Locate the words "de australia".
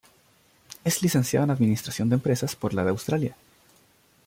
2.83-3.35